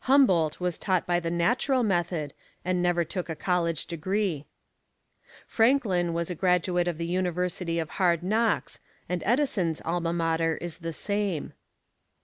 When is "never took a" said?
2.82-3.36